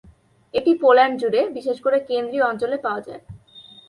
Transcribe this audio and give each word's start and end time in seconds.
এটি 0.53 0.71
পোল্যান্ড 0.81 1.15
জুড়ে, 1.21 1.41
বিশেষ 1.49 1.77
করে 1.81 1.97
কেন্দ্রীয় 2.09 2.45
অঞ্চলে 2.49 2.77
পাওয়া 2.77 3.01
যায়। 3.01 3.21